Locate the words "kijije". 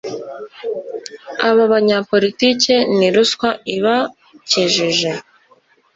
4.49-5.11